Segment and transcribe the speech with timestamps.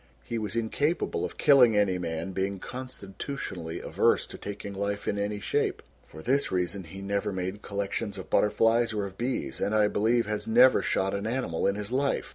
[0.23, 5.39] He was incapable of killing any man, being constitutionally averse to taking life in any
[5.39, 5.83] shape.
[6.07, 10.25] For this reason he never made collections of butterflies or of bees, and I believe
[10.25, 12.29] has never shot an animal in his life.